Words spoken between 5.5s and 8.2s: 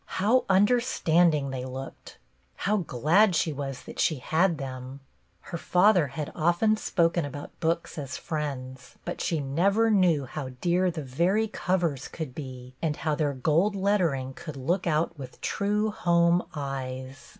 father had often spoken about books as